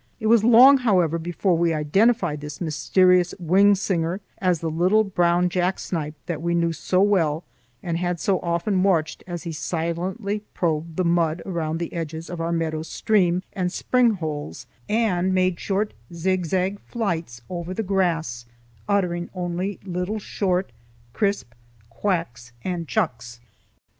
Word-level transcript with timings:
It 0.19 0.25
was 0.25 0.43
long, 0.43 0.79
however, 0.79 1.19
before 1.19 1.55
we 1.55 1.75
identified 1.75 2.41
this 2.41 2.59
mysterious 2.59 3.35
wing 3.39 3.75
singer 3.75 4.19
as 4.39 4.59
the 4.59 4.69
little 4.71 5.03
brown 5.03 5.47
jack 5.47 5.77
snipe 5.77 6.15
that 6.25 6.41
we 6.41 6.55
knew 6.55 6.73
so 6.73 6.99
well 7.03 7.43
and 7.83 7.99
had 7.99 8.19
so 8.19 8.39
often 8.39 8.81
watched 8.81 9.23
as 9.27 9.43
he 9.43 9.51
silently 9.51 10.39
probed 10.55 10.95
the 10.97 11.05
mud 11.05 11.43
around 11.45 11.77
the 11.77 11.93
edges 11.93 12.31
of 12.31 12.41
our 12.41 12.51
meadow 12.51 12.81
stream 12.81 13.43
and 13.53 13.71
spring 13.71 14.13
holes, 14.15 14.65
and 14.89 15.35
made 15.35 15.59
short 15.59 15.93
zigzag 16.11 16.79
flights 16.79 17.43
over 17.47 17.71
the 17.71 17.83
grass 17.83 18.47
uttering 18.89 19.29
only 19.35 19.79
little 19.85 20.17
short, 20.17 20.71
crisp 21.13 21.53
quacks 21.91 22.51
and 22.63 22.87
chucks. 22.87 23.39